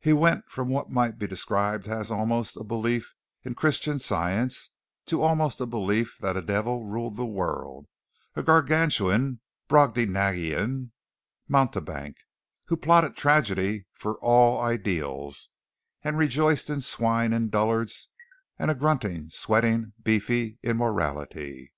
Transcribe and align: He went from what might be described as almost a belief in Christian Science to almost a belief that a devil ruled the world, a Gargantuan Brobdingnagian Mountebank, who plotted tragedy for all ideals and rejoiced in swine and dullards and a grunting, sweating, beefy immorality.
He 0.00 0.12
went 0.12 0.48
from 0.50 0.70
what 0.70 0.90
might 0.90 1.18
be 1.20 1.28
described 1.28 1.86
as 1.86 2.10
almost 2.10 2.56
a 2.56 2.64
belief 2.64 3.14
in 3.44 3.54
Christian 3.54 4.00
Science 4.00 4.70
to 5.06 5.22
almost 5.22 5.60
a 5.60 5.66
belief 5.66 6.18
that 6.18 6.36
a 6.36 6.42
devil 6.42 6.84
ruled 6.84 7.16
the 7.16 7.24
world, 7.24 7.86
a 8.34 8.42
Gargantuan 8.42 9.38
Brobdingnagian 9.68 10.90
Mountebank, 11.46 12.16
who 12.66 12.76
plotted 12.76 13.14
tragedy 13.14 13.86
for 13.94 14.18
all 14.18 14.60
ideals 14.60 15.50
and 16.02 16.18
rejoiced 16.18 16.68
in 16.68 16.80
swine 16.80 17.32
and 17.32 17.48
dullards 17.48 18.08
and 18.58 18.68
a 18.68 18.74
grunting, 18.74 19.30
sweating, 19.30 19.92
beefy 20.02 20.58
immorality. 20.64 21.70